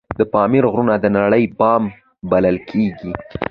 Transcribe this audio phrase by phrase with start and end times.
[0.19, 1.83] د پامیر غرونه د نړۍ بام
[2.29, 3.11] بلل کیږي